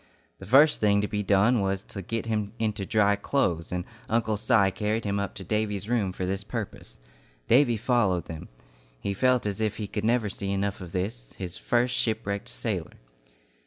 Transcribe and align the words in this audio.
The 0.39 0.47
first 0.47 0.81
thing 0.81 0.99
to 1.01 1.07
be 1.07 1.21
done 1.21 1.59
was 1.59 1.83
to 1.83 2.01
get 2.01 2.25
him 2.25 2.53
into 2.57 2.87
dry 2.87 3.15
clothes, 3.15 3.71
and 3.71 3.85
Uncle 4.09 4.35
Si 4.35 4.71
carried 4.71 5.05
him 5.05 5.19
up 5.19 5.35
to 5.35 5.43
Davy's 5.43 5.87
room 5.87 6.11
for 6.11 6.25
this 6.25 6.43
purpose. 6.43 6.97
Davy 7.47 7.77
followed 7.77 8.25
them. 8.25 8.49
He 8.99 9.13
felt 9.13 9.45
as 9.45 9.61
if 9.61 9.77
he 9.77 9.85
could 9.85 10.03
never 10.03 10.27
see 10.27 10.51
enough 10.51 10.81
of 10.81 10.91
this, 10.91 11.33
his 11.37 11.55
first 11.55 11.93
shipwrecked 11.95 12.49
sailor. 12.49 12.93